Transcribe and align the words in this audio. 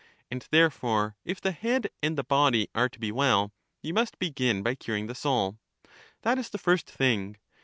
And 0.31 0.47
therefore 0.49 1.15
if 1.23 1.39
the 1.39 1.51
head 1.51 1.91
and 2.01 2.17
the 2.17 2.23
body 2.23 2.69
are 2.73 2.89
to 2.89 2.99
be 2.99 3.11
well, 3.11 3.53
you 3.83 3.93
must 3.93 4.17
begin 4.17 4.63
by 4.63 4.73
curing 4.73 5.05
the 5.05 5.13
soul; 5.13 5.59
that 6.23 6.39
is 6.39 6.49
the 6.49 6.57
first 6.57 6.89
thing. 6.89 7.37